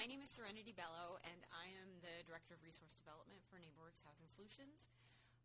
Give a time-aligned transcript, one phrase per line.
[0.00, 4.00] My, name is Serenity Bello, and I am the Director of Resource Development for NeighborWorks
[4.00, 4.88] Housing Solutions.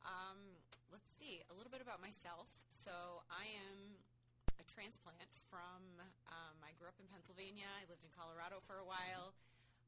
[0.07, 0.55] Um,
[0.87, 2.47] let's see, a little bit about myself.
[2.71, 3.99] So I am
[4.55, 5.99] a transplant from,
[6.31, 7.67] um, I grew up in Pennsylvania.
[7.67, 9.35] I lived in Colorado for a while.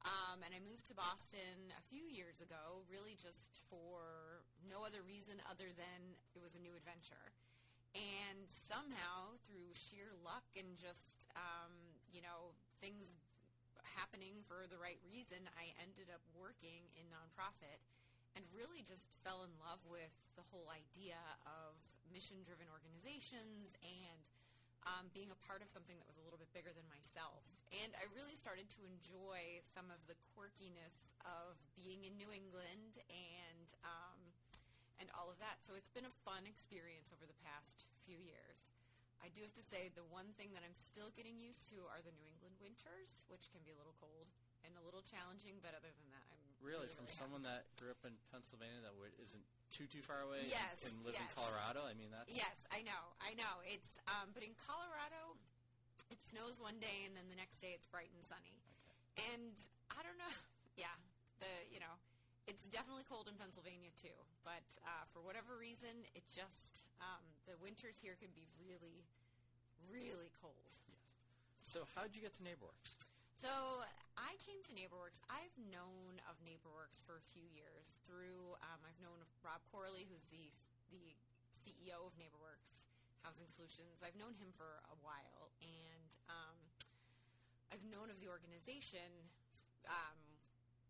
[0.03, 4.99] Um, and I moved to Boston a few years ago, really just for no other
[4.99, 7.31] reason other than it was a new adventure.
[7.95, 11.71] And somehow, through sheer luck and just, um,
[12.11, 12.51] you know,
[12.83, 13.07] things
[13.97, 17.81] happening for the right reason, I ended up working in nonprofit
[18.37, 21.17] and really just fell in love with the whole idea
[21.49, 21.73] of
[22.13, 24.21] mission driven organizations and
[24.85, 27.43] um, being a part of something that was a little bit bigger than myself.
[27.73, 33.01] And I really started to enjoy some of the quirkiness of being in New England
[33.09, 34.21] and um,
[35.01, 35.61] and all of that.
[35.61, 38.73] So it's been a fun experience over the past few years.
[39.23, 42.01] I do have to say the one thing that I'm still getting used to are
[42.05, 44.29] the New England winters, which can be a little cold
[44.63, 45.57] and a little challenging.
[45.61, 48.81] But other than that, I'm Really, really, from really someone that grew up in Pennsylvania
[48.81, 51.21] that would, isn't too too far away Yes, and live in.
[51.37, 51.85] Colorado.
[51.85, 53.61] I mean that's Yes, I know, I know.
[53.61, 55.37] It's um, but in Colorado,
[56.09, 58.57] it snows one day and then the next day it's bright and sunny.
[59.13, 59.37] Okay.
[59.37, 59.53] And
[59.93, 60.33] I don't know.
[60.77, 60.93] Yeah,
[61.41, 61.93] the you know,
[62.45, 64.13] it's definitely cold in Pennsylvania too.
[64.45, 69.05] But uh, for whatever reason, it just um, the winters here can be really,
[69.89, 70.73] really cold.
[70.89, 71.01] Yes.
[71.61, 72.97] So how did you get to NeighborWorks?
[73.37, 73.85] So
[74.17, 75.21] I came to NeighborWorks.
[75.29, 78.57] I've known of NeighborWorks for a few years through.
[78.65, 80.49] Um, I've known of Rob Corley, who's the
[80.89, 81.13] the
[81.53, 82.87] CEO of NeighborWorks
[83.21, 83.99] Housing Solutions.
[84.01, 86.57] I've known him for a while, and um,
[87.69, 89.03] I've known of the organization
[89.85, 90.17] um,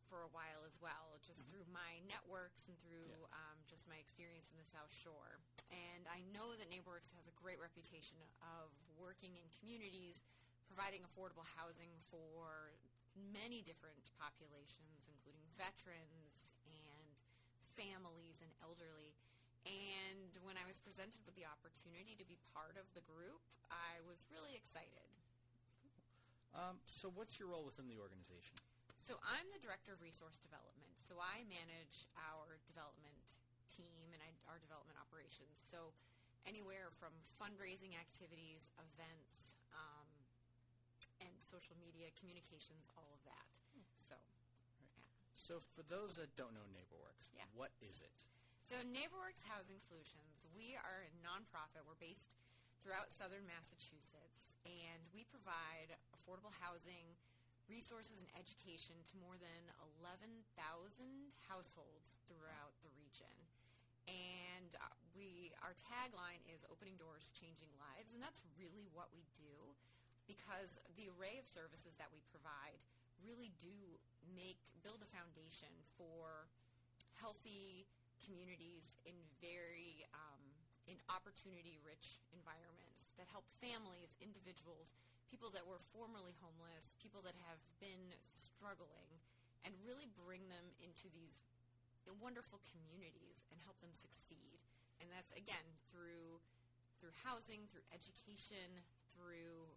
[0.06, 3.34] for a while as well, just through my networks and through Yeah.
[3.36, 5.42] um, just my experience in the South Shore.
[5.70, 10.24] And I know that NeighborWorks has a great reputation of working in communities,
[10.68, 12.72] providing affordable housing for
[13.34, 17.06] many different populations, including veterans and
[17.76, 19.12] families and elderly.
[19.68, 24.00] And when I was presented with the opportunity to be part of the group, I
[24.08, 25.12] was really excited.
[26.56, 28.56] Um, so what's your role within the organization?
[28.96, 30.96] So I'm the director of resource development.
[31.00, 33.27] So I manage our development
[33.78, 35.62] team and I, our development operations.
[35.70, 35.94] So
[36.50, 40.08] anywhere from fundraising activities, events, um,
[41.22, 43.46] and social media communications, all of that.
[44.02, 44.18] So,
[44.82, 45.06] yeah.
[45.38, 47.46] So for those that don't know NeighborWorks, Yeah.
[47.54, 48.14] what is it?
[48.66, 51.86] So NeighborWorks Housing Solutions, we are a nonprofit.
[51.88, 52.36] We're based
[52.84, 57.16] throughout southern Massachusetts, and we provide affordable housing,
[57.68, 59.62] resources, and education to more than
[60.04, 60.36] 11,000
[61.48, 63.32] households throughout the region.
[64.08, 69.28] And uh, we, our tagline is "Opening doors, changing lives," and that's really what we
[69.36, 69.56] do,
[70.28, 72.80] because the array of services that we provide
[73.20, 74.00] really do
[74.32, 76.48] make build a foundation for
[77.20, 77.84] healthy
[78.24, 80.44] communities in very um,
[80.88, 84.96] in opportunity rich environments that help families, individuals,
[85.28, 89.12] people that were formerly homeless, people that have been struggling,
[89.68, 91.44] and really bring them into these
[92.16, 94.64] wonderful communities and help them succeed.
[95.02, 96.40] And that's again through
[96.98, 98.82] through housing, through education,
[99.14, 99.70] through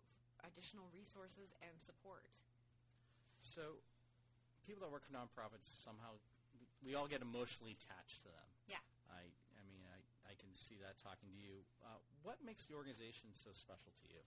[0.46, 2.32] additional resources and support.
[3.44, 3.80] So
[4.64, 6.16] people that work for nonprofits somehow
[6.80, 8.48] we all get emotionally attached to them.
[8.68, 8.80] Yeah.
[9.12, 11.64] I I mean I, I can see that talking to you.
[11.84, 14.24] Uh, what makes the organization so special to you?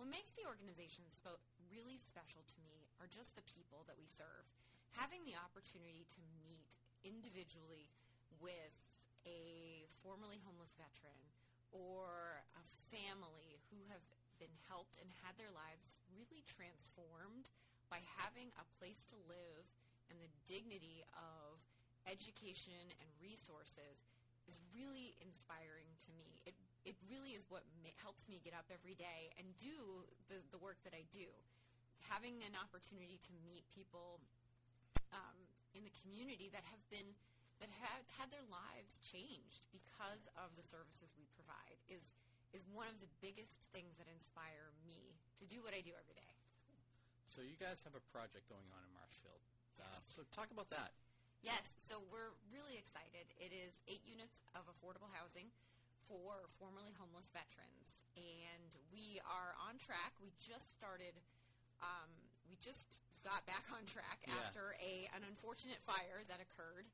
[0.00, 1.36] What makes the organization spo-
[1.68, 4.48] really special to me are just the people that we serve.
[4.96, 7.88] Having the opportunity to meet individually
[8.40, 8.74] with
[9.28, 11.20] a formerly homeless veteran
[11.70, 14.02] or a family who have
[14.40, 17.52] been helped and had their lives really transformed
[17.92, 19.68] by having a place to live
[20.08, 21.60] and the dignity of
[22.08, 24.02] education and resources
[24.48, 26.40] is really inspiring to me.
[26.48, 30.40] It it really is what ma- helps me get up every day and do the
[30.50, 31.28] the work that I do.
[32.08, 34.18] Having an opportunity to meet people
[35.80, 37.16] in the community that have been
[37.64, 42.12] that have had their lives changed because of the services we provide is
[42.52, 46.12] is one of the biggest things that inspire me to do what I do every
[46.12, 46.34] day.
[47.32, 49.38] So you guys have a project going on in Marshfield.
[49.78, 50.92] Uh, so talk about that.
[51.40, 53.30] Yes, so we're really excited.
[53.40, 55.48] It is eight units of affordable housing
[56.04, 60.12] for formerly homeless veterans, and we are on track.
[60.20, 61.16] We just started.
[61.80, 62.10] Um,
[62.50, 64.34] we just got back on track Yeah.
[64.46, 66.86] after a an unfortunate fire that occurred,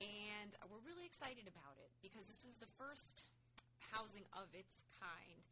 [0.00, 3.24] and we're really excited about it because this is the first
[3.92, 5.44] housing of its kind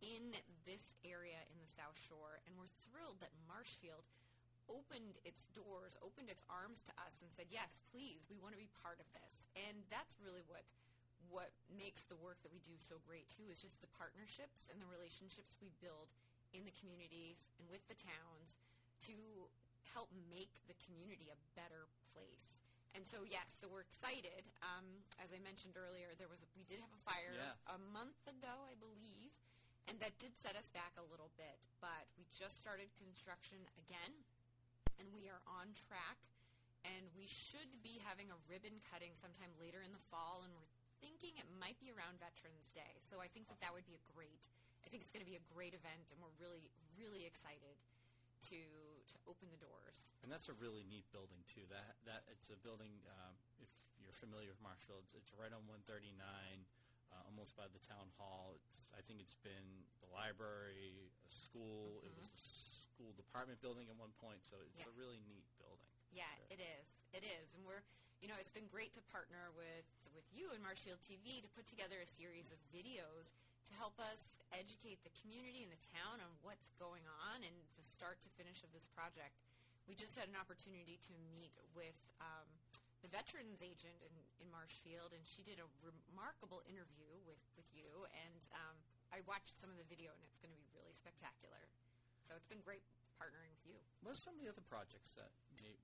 [0.00, 0.32] in
[0.64, 4.06] this area in the South Shore, and we're thrilled that Marshfield
[4.70, 8.60] opened its doors, opened its arms to us, and said, "Yes, please, we want to
[8.60, 10.64] be part of this." And that's really what
[11.28, 14.82] what makes the work that we do so great too is just the partnerships and
[14.82, 16.10] the relationships we build
[16.52, 18.56] in the communities and with the towns
[19.06, 19.14] to
[19.92, 22.60] help make the community a better place.
[22.94, 24.42] And so yes, so we're excited.
[24.66, 24.86] Um,
[25.22, 27.54] as I mentioned earlier, there was a, we did have a fire Yeah.
[27.70, 29.30] a month ago, I believe,
[29.86, 31.58] and that did set us back a little bit.
[31.78, 34.12] But we just started construction again,
[34.98, 36.18] and we are on track.
[36.80, 40.64] And we should be having a ribbon cutting sometime later in the fall, and we're
[41.04, 42.96] thinking it might be around Veterans Day.
[43.04, 44.48] So I think that that would be a great.
[44.80, 47.76] I think it's going to be a great event, and we're really, really excited
[48.48, 48.60] to
[49.12, 49.59] to open the.
[50.30, 51.66] And that's a really neat building too.
[51.74, 53.02] That that it's a building.
[53.02, 53.66] Um, if
[53.98, 56.06] you're familiar with Marshfield, it's, it's right on 139,
[57.10, 58.54] uh, almost by the town hall.
[58.54, 59.66] It's I think it's been
[59.98, 61.98] the library, a school.
[62.06, 64.38] It was the school department building at one point.
[64.46, 64.86] So it's Yeah.
[64.86, 65.90] a really neat building.
[66.14, 66.54] Yeah, Sure.
[66.54, 66.86] it is.
[67.10, 67.82] It is, and we're
[68.22, 71.66] you know it's been great to partner with with you and Marshfield TV to put
[71.66, 73.34] together a series of videos
[73.66, 77.02] to help us educate the community and the town on what's going
[77.34, 79.34] on and the start to finish of this project.
[79.88, 82.46] We just had an opportunity to meet with um,
[83.00, 87.88] the veterans agent in, in Marshfield, and she did a remarkable interview with, with you.
[88.12, 88.76] And um,
[89.10, 91.66] I watched some of the video, and it's going to be really spectacular.
[92.28, 92.84] So it's been great
[93.18, 93.76] partnering with you.
[94.00, 95.32] What are some of the other projects that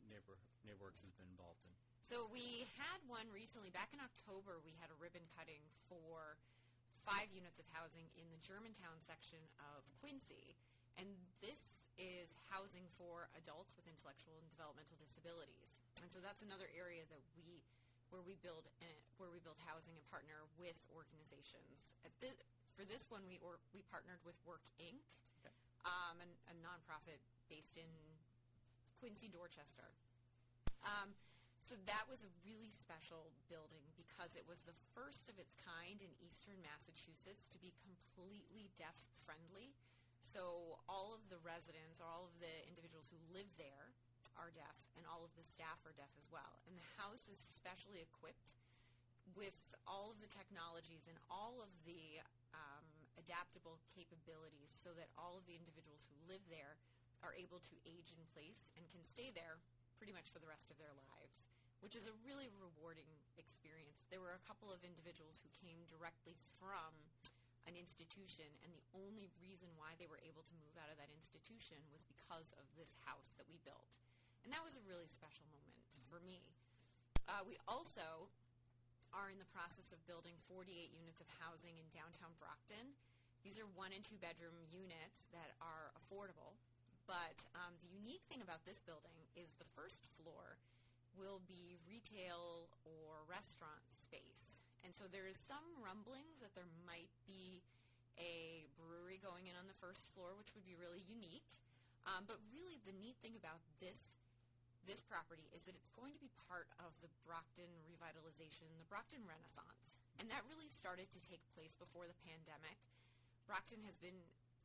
[0.09, 1.73] Neighbor NeighborWorks has been involved in?
[2.07, 3.75] So we had one recently.
[3.75, 5.61] Back in October, we had a ribbon cutting
[5.91, 6.39] for
[7.03, 9.43] five units of housing in the Germantown section
[9.75, 10.55] of Quincy.
[10.97, 11.07] And
[11.43, 11.59] this
[11.97, 15.81] is housing for adults with intellectual and developmental disabilities.
[16.05, 17.65] And so that's another area that we
[18.15, 18.87] where we build uh,
[19.19, 21.99] where we build housing and partner with organizations.
[22.07, 22.39] At thi-
[22.79, 25.01] for this one, we or, we partnered with Work Inc.,
[25.43, 25.51] Okay.
[25.89, 27.89] um, an, a nonprofit based in
[29.01, 29.89] Quincy, Dorchester.
[30.85, 31.17] Um,
[31.65, 35.99] so that was a really special building because it was the first of its kind
[35.99, 38.95] in eastern Massachusetts to be completely deaf
[39.27, 39.75] friendly.
[40.37, 43.89] So all of the residents, or all of the individuals who live there
[44.37, 46.61] are deaf, and all of the staff are deaf as well.
[46.69, 48.53] And the house is specially equipped
[49.33, 49.57] with
[49.89, 52.21] all of the technologies and all of the
[52.53, 52.85] um,
[53.17, 56.77] adaptable capabilities so that all of the individuals who live there
[57.25, 59.57] are able to age in place and can stay there
[59.97, 61.49] pretty much for the rest of their lives,
[61.81, 63.09] which is a really rewarding
[63.41, 64.05] experience.
[64.13, 66.93] There were a couple of individuals who came directly from
[67.67, 71.11] an institution, and the only reason why they were able to move out of that
[71.11, 73.99] institution was because of this house that we built.
[74.47, 76.43] And that was a really special moment for me.
[77.27, 78.31] Uh, we also
[79.11, 82.95] are in the process of building 48 units of housing in downtown Brockton.
[83.43, 86.55] These are one and two bedroom units that are affordable.
[87.07, 90.59] But um, the unique thing about this building is the first floor
[91.15, 94.56] will be retail or restaurant space.
[94.87, 97.59] And so there is some rumblings that there might be
[98.23, 101.51] a brewery going in on the first floor, which would be really unique.
[102.07, 103.99] Um, but really, the neat thing about this
[104.87, 109.27] this property is that it's going to be part of the Brockton revitalization, the Brockton
[109.27, 109.99] Renaissance.
[110.23, 112.79] And that really started to take place before the pandemic.
[113.51, 114.15] Brockton has been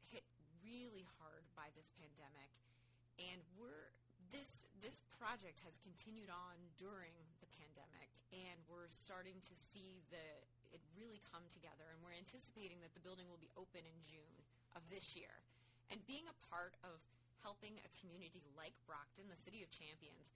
[0.06, 0.22] hit
[0.62, 2.54] really hard by this pandemic,
[3.18, 3.90] and we're
[4.30, 7.18] this this project has continued on during
[7.72, 12.96] pandemic, and we're starting to see the it really come together, and we're anticipating that
[12.96, 14.40] the building will be open in June
[14.72, 15.44] of this year.
[15.92, 17.04] And being a part of
[17.44, 20.32] helping a community like Brockton, the city of champions,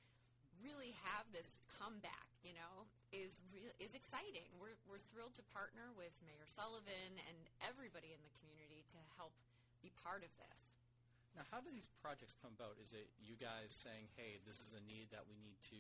[0.59, 2.83] really have this comeback, you know,
[3.15, 4.47] is re- is exciting.
[4.59, 9.35] We're we're thrilled to partner with Mayor Sullivan and everybody in the community to help
[9.83, 10.71] be part of this.
[11.35, 12.79] Now, how do these projects come about?
[12.79, 15.79] Is it you guys saying, "Hey, this is a need that we need to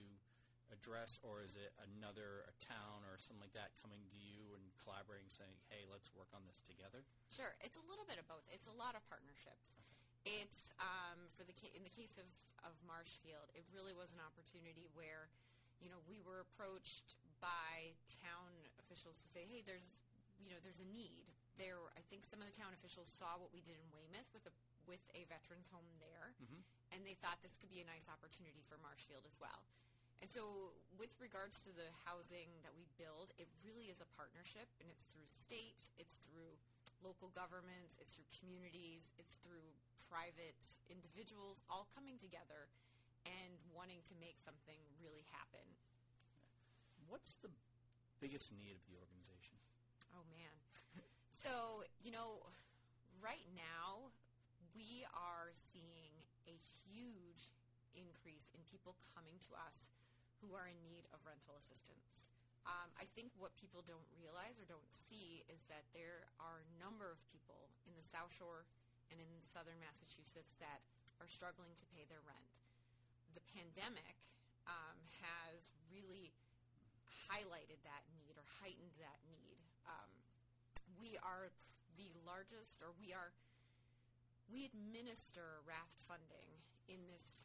[0.71, 4.63] address," or is it another a town or something like that coming to you and
[4.81, 7.05] collaborating, saying, "Hey, let's work on this together"?
[7.29, 8.45] Sure, it's a little bit of both.
[8.49, 9.77] It's a lot of partnerships.
[10.25, 12.25] It's um, for the ca- in the case of,
[12.65, 15.29] of Marshfield, it really was an opportunity where,
[15.77, 18.49] you know, we were approached by town
[18.81, 20.01] officials to say, hey, there's
[20.41, 21.29] you know there's a need.
[21.55, 24.43] There, I think some of the town officials saw what we did in Weymouth with
[24.49, 24.53] a
[24.89, 26.33] with a veterans home there,
[26.93, 29.65] and they thought this could be a nice opportunity for Marshfield as well.
[30.23, 34.65] And so, with regards to the housing that we build, it really is a partnership,
[34.81, 36.55] and it's through state, it's through
[37.03, 39.69] local governments, it's through communities, it's through
[40.09, 40.57] private
[40.89, 42.71] individuals all coming together
[43.25, 45.65] and wanting to make something really happen.
[47.05, 47.53] What's the
[48.17, 49.57] biggest need of the organization?
[50.13, 50.53] Oh man.
[51.45, 52.49] So, you know,
[53.21, 54.09] right now,
[54.73, 56.13] we are seeing
[56.49, 56.57] a
[56.89, 57.53] huge
[57.93, 59.93] increase in people coming to us
[60.39, 62.27] who are in need of rental assistance.
[62.65, 66.69] Um, I think what people don't realize or don't see is that there are a
[66.81, 68.65] number of people in the South Shore
[69.13, 70.81] and in southern Massachusetts that
[71.21, 72.51] are struggling to pay their rent.
[73.37, 74.17] The pandemic
[74.65, 76.33] um, has really
[77.29, 79.61] highlighted that need or heightened that need.
[79.85, 80.09] Um,
[80.97, 81.53] we are
[82.01, 83.29] the largest, or we are,
[84.49, 86.49] we administer RAFT funding
[86.89, 87.44] in this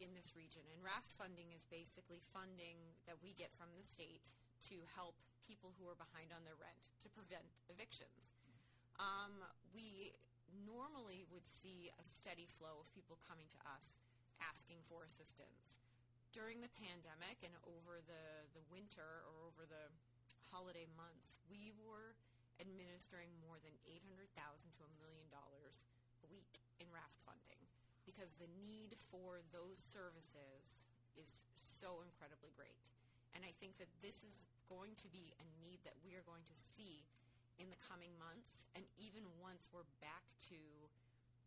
[0.00, 4.32] in this region, and RAFT funding is basically funding that we get from the state
[4.72, 8.32] to help people who are behind on their rent to prevent evictions.
[8.96, 9.44] Um,
[9.76, 10.16] we
[10.64, 14.00] normally would see a steady flow of people coming to us
[14.40, 15.76] asking for assistance.
[16.32, 19.92] During the pandemic and over the, the winter or over the
[20.48, 22.16] holiday months, we were
[22.56, 25.84] administering more than 800,000 to a million dollars
[26.24, 27.59] a week in RAFT funding
[28.10, 30.74] because the need for those services
[31.14, 32.74] is so incredibly great.
[33.38, 36.42] And I think that this is going to be a need that we are going
[36.42, 37.06] to see
[37.62, 40.58] in the coming months and even once we're back to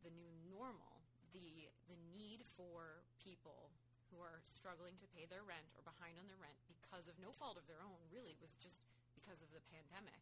[0.08, 1.04] the new normal,
[1.36, 3.72] the the need for people
[4.12, 7.34] who are struggling to pay their rent or behind on their rent because of no
[7.34, 8.86] fault of their own really was just
[9.18, 10.22] because of the pandemic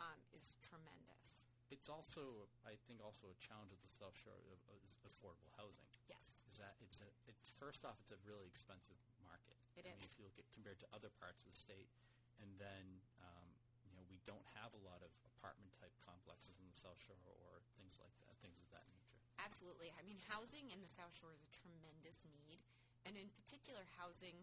[0.00, 1.38] um, is tremendous.
[1.68, 4.64] It's also, I think, also a challenge of the South Shore is
[5.04, 5.84] affordable housing.
[6.08, 6.44] Yes.
[6.48, 9.60] Is that it's a it's first off it's a really expensive market.
[9.76, 11.92] It I mean, if you look at compared to other parts of the state,
[12.40, 13.48] and then um,
[13.84, 17.20] you know we don't have a lot of apartment type complexes in the South Shore
[17.28, 19.20] or things like that, things of that nature.
[19.38, 19.92] Absolutely.
[19.92, 22.64] I mean, housing in the South Shore is a tremendous need,
[23.04, 24.34] and in particular, housing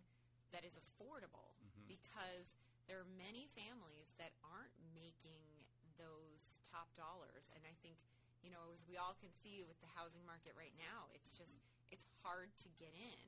[0.54, 1.58] that is affordable
[1.90, 2.56] because
[2.86, 5.42] there are many families that aren't making
[5.98, 6.35] those
[6.76, 7.48] top dollars.
[7.56, 7.96] And I think,
[8.44, 11.64] you know, as we all can see with the housing market right now, it's just
[11.88, 13.24] it's hard to get in,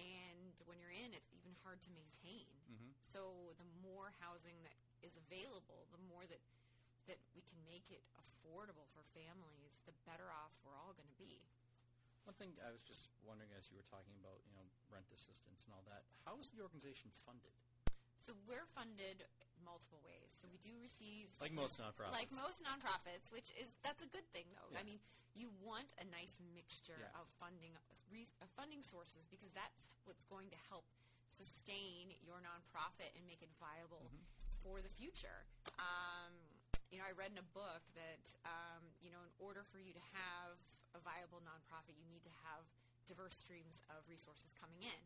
[0.00, 2.48] and when you're in, it's even hard to maintain.
[2.72, 2.96] Mm-hmm.
[3.04, 6.40] So the more housing that is available, the more that
[7.12, 11.20] that we can make it affordable for families, the better off we're all going to
[11.20, 11.40] be.
[12.28, 15.68] One thing I was just wondering as you were talking about you know rent assistance
[15.68, 17.52] and all that, how is the organization funded?
[18.18, 19.24] So we're funded
[19.64, 20.28] multiple ways.
[20.38, 22.14] So we do receive Like most nonprofits.
[22.14, 24.68] like most nonprofits, which is that's a good thing though.
[24.74, 24.80] Yeah.
[24.80, 24.98] I mean,
[25.38, 27.14] you want a nice mixture Yeah.
[27.20, 27.72] of funding
[28.42, 30.84] of funding sources because that's what's going to help
[31.28, 34.24] sustain your nonprofit and make it viable Mm-hmm.
[34.64, 35.46] for the future.
[35.78, 36.34] Um,
[36.90, 39.92] you know, I read in a book that um, you know, in order for you
[39.94, 40.56] to have
[40.96, 42.64] a viable nonprofit, you need to have
[43.06, 45.00] diverse streams of resources coming in.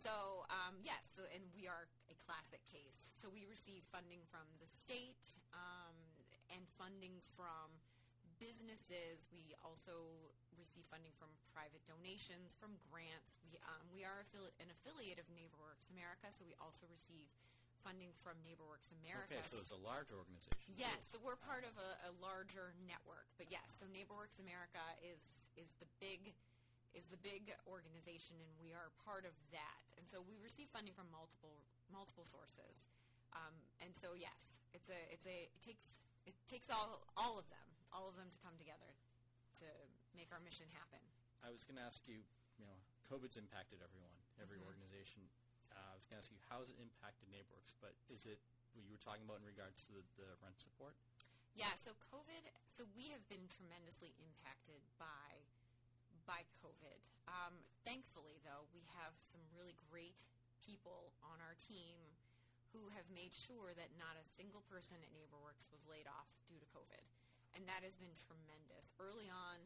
[0.00, 3.12] So um, yes, so, and we are a classic case.
[3.20, 5.94] So we receive funding from the state um,
[6.50, 7.70] and funding from
[8.42, 9.30] businesses.
[9.30, 9.94] We also
[10.58, 13.38] receive funding from private donations, from grants.
[13.46, 17.30] We um, we are affili- an affiliate of NeighborWorks America, so we also receive
[17.82, 19.38] funding from NeighborWorks America.
[19.38, 20.54] Okay, so it's a large organization.
[20.78, 23.26] Yes, so we're part of a, a larger network.
[23.38, 25.22] But yes, so NeighborWorks America is
[25.54, 26.34] is the big
[26.92, 29.84] is the big organization, and we are part of that.
[29.96, 31.60] And so we receive funding from multiple
[31.92, 32.84] multiple sources.
[33.32, 35.96] Um, and so yes, it's a it's a it takes
[36.28, 38.96] it takes all all of them all of them to come together
[39.60, 39.68] to
[40.16, 41.00] make our mission happen.
[41.44, 42.24] I was going to ask you,
[42.56, 42.78] you know,
[43.10, 44.72] COVID's impacted everyone, every Mm-hmm.
[44.72, 45.20] organization.
[45.72, 47.72] Uh, I was going to ask you, how has it impacted NeighborWorks?
[47.80, 48.40] But is it
[48.72, 50.96] what you were talking about in regards to the, the rent support?
[51.52, 55.21] Yeah, so COVID, so we have been tremendously impacted by
[56.28, 57.00] by COVID.
[57.26, 57.54] Um,
[57.86, 60.22] thankfully, though, we have some really great
[60.62, 61.98] people on our team
[62.72, 66.56] who have made sure that not a single person at NeighborWorks was laid off due
[66.56, 67.04] to COVID,
[67.52, 68.96] and that has been tremendous.
[68.96, 69.60] Early on,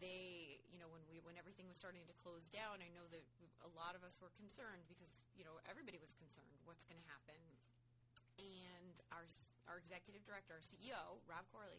[0.00, 3.22] they, you know, when we when everything was starting to close down, I know that
[3.62, 6.56] a lot of us were concerned because you know everybody was concerned.
[6.64, 7.36] What's going to happen?
[8.40, 9.24] and our
[9.70, 11.78] our executive director, our CEO, Rob Corley,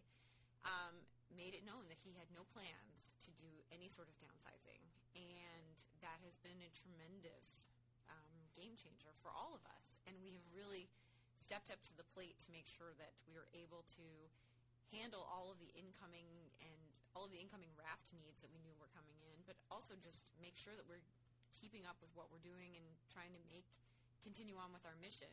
[0.63, 0.95] um,
[1.38, 4.82] made it known that he had no plans to do any sort of downsizing,
[5.18, 7.70] and that has been a tremendous
[8.10, 10.02] um, game changer for all of us.
[10.06, 10.90] And we have really
[11.40, 14.08] stepped up to the plate to make sure that we are able to
[14.92, 16.28] handle all of the incoming
[16.62, 16.82] and
[17.13, 20.25] all of the incoming RAFT needs that we knew were coming in, but also just
[20.42, 21.04] make sure that we're
[21.58, 23.66] keeping up with what we're doing and trying to make
[24.25, 25.30] continue on with our mission.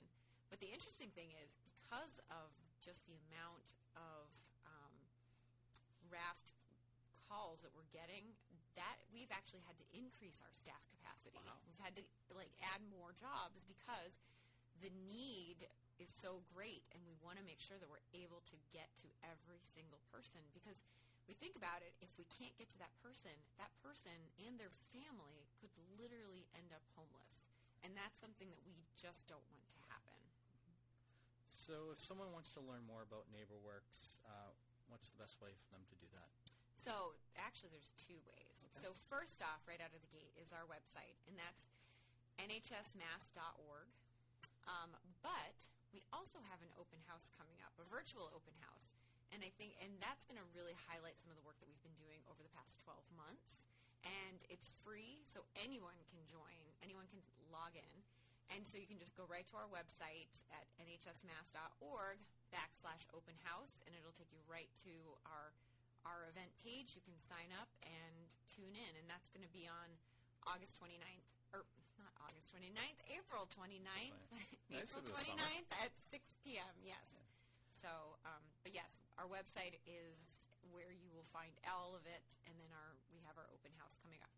[0.51, 2.51] But the interesting thing is, because of
[2.83, 4.27] just the amount of
[6.11, 6.53] RAFT
[7.31, 8.35] calls that we're getting,
[8.75, 11.39] that we've actually had to increase our staff capacity.
[11.47, 11.57] Wow.
[11.67, 14.19] We've had to like add more jobs because
[14.83, 18.57] the need is so great, and we want to make sure that we're able to
[18.73, 20.81] get to every single person because
[21.29, 24.73] we think about it, if we can't get to that person, that person and their
[24.91, 27.47] family could literally end up homeless.
[27.87, 30.19] And that's something that we just don't want to happen.
[31.47, 34.51] So, if someone wants to learn more about NeighborWorks, uh,
[34.91, 36.29] what's the best way for them to do that?
[36.77, 38.67] So, actually, there's two ways.
[38.67, 38.83] Okay.
[38.83, 41.65] So, first off, right out of the gate is our website, and that's
[42.41, 43.89] nhsmass.org.
[44.69, 44.93] Um,
[45.25, 45.57] but
[45.93, 48.95] we also have an open house coming up, a virtual open house.
[49.31, 51.85] And I think, and that's going to really highlight some of the work that we've
[51.87, 53.63] been doing over the past 12 months.
[54.03, 57.21] And it's free, so anyone can join, anyone can
[57.53, 57.95] log in.
[58.51, 62.19] And so you can just go right to our website at nhsmass.org
[62.51, 64.95] backslash open house, and it'll take you right to
[65.27, 65.55] our
[66.09, 66.97] our event page.
[66.97, 68.15] You can sign up and
[68.49, 69.89] tune in, and that's going to be on
[70.49, 71.69] August 29th, or
[72.01, 74.17] not August 29th, April 29th,
[74.73, 76.75] Nice April of the 29th at 6 p.m.
[76.81, 77.05] Yes.
[77.85, 78.89] So, um, but yes,
[79.21, 80.17] our website is
[80.73, 83.97] where you will find all of it, and then our we have our open house
[84.01, 84.30] coming up.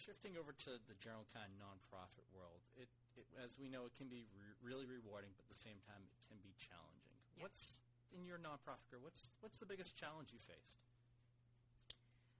[0.00, 2.88] Shifting over to the general kind of nonprofit world, it,
[3.20, 6.00] it as we know, it can be re- really rewarding, but at the same time,
[6.00, 7.20] it can be challenging.
[7.36, 7.44] Yes.
[7.44, 7.64] What's
[8.16, 9.04] in your nonprofit career?
[9.04, 10.80] What's what's the biggest challenge you faced?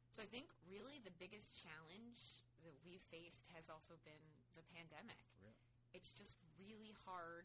[0.08, 4.24] So I think really the biggest challenge that we've faced has also been
[4.56, 5.20] the pandemic.
[5.38, 5.54] Really?
[5.92, 7.44] It's just really hard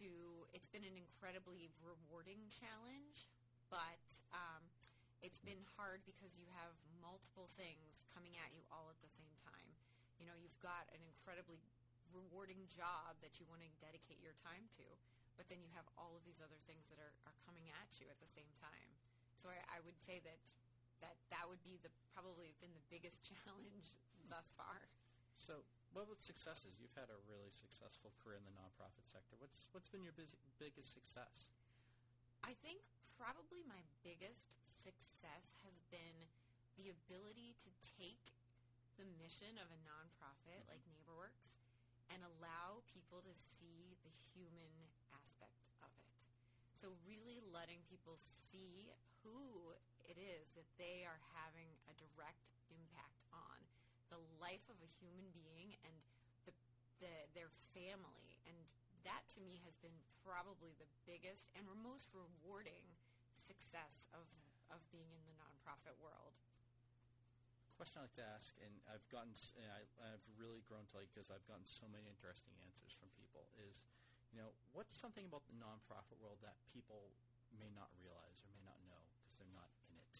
[0.00, 0.08] to.
[0.56, 3.28] It's been an incredibly rewarding challenge,
[3.68, 4.64] but um,
[5.24, 9.32] it's been hard because you have multiple things coming at you all at the same
[9.40, 9.72] time.
[10.20, 11.56] You know, you've got an incredibly
[12.12, 14.84] rewarding job that you want to dedicate your time to,
[15.40, 18.06] but then you have all of these other things that are, are coming at you
[18.12, 18.90] at the same time.
[19.40, 20.38] So I, I would say that
[21.02, 23.96] that that would be the probably been the biggest challenge
[24.28, 24.92] thus far.
[25.34, 26.78] So, what about successes?
[26.78, 29.34] You've had a really successful career in the nonprofit sector.
[29.40, 31.50] What's what's been your busy, biggest success?
[32.46, 32.84] I think
[33.18, 36.28] probably my biggest success has been
[36.76, 38.36] the ability to take
[39.00, 41.56] the mission of a nonprofit like NeighborWorks
[42.12, 44.76] and allow people to see the human
[45.16, 46.12] aspect of it.
[46.76, 48.92] So really letting people see
[49.24, 49.72] who
[50.04, 53.58] it is that they are having a direct impact on
[54.12, 55.96] the life of a human being and
[56.44, 56.52] the,
[57.00, 58.54] the their family and
[59.08, 62.84] that to me has been probably the biggest and most rewarding
[63.32, 64.28] success of
[64.74, 66.34] of being in the nonprofit world.
[67.78, 71.10] Question I like to ask, and I've gotten, and I, I've really grown to like
[71.10, 73.50] because I've gotten so many interesting answers from people.
[73.66, 73.86] Is
[74.30, 77.10] you know what's something about the nonprofit world that people
[77.58, 80.14] may not realize or may not know because they're not in it.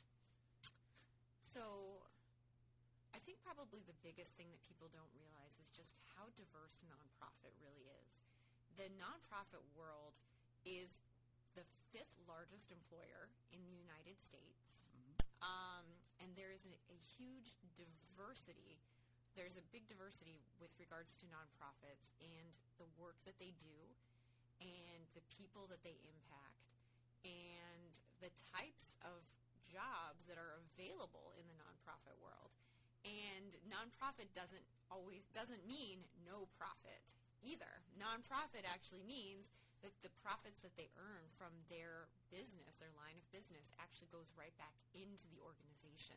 [1.42, 2.02] So
[3.14, 7.54] I think probably the biggest thing that people don't realize is just how diverse nonprofit
[7.62, 8.18] really is.
[8.74, 10.18] The nonprofit world
[10.66, 10.98] is
[11.94, 14.83] fifth largest employer in the United States.
[15.38, 15.87] Um,
[16.18, 18.83] and there is a, a huge diversity.
[19.38, 22.50] There's a big diversity with regards to nonprofits and
[22.83, 23.78] the work that they do
[24.59, 26.74] and the people that they impact
[27.22, 29.22] and the types of
[29.62, 32.50] jobs that are available in the nonprofit world.
[33.04, 37.04] And nonprofit doesn't always doesn't mean no profit
[37.44, 37.85] either.
[38.00, 39.52] Nonprofit actually means
[39.85, 44.33] that the profits that they earn from their business, their line of business, actually goes
[44.33, 46.16] right back into the organization.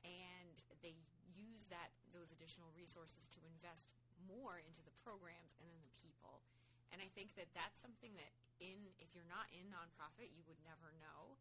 [0.00, 0.96] And they
[1.36, 3.92] use that those additional resources to invest
[4.24, 6.40] more into the programs and then the people.
[6.88, 8.32] And I think that that's something that
[8.62, 11.36] in if you're not in nonprofit, you would never know.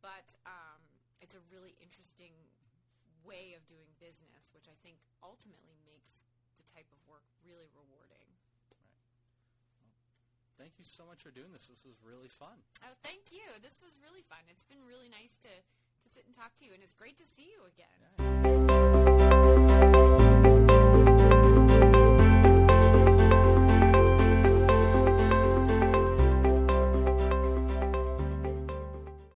[0.00, 0.80] But um,
[1.20, 2.32] it's a really interesting
[3.26, 6.24] way of doing business, which I think ultimately makes
[6.56, 8.37] the type of work really rewarding.
[10.58, 11.70] Thank you so much for doing this.
[11.70, 12.58] This was really fun.
[12.82, 13.46] Oh, thank you.
[13.62, 14.42] This was really fun.
[14.50, 17.24] It's been really nice to, to sit and talk to you, and it's great to
[17.24, 17.98] see you again.
[18.44, 18.57] Yeah.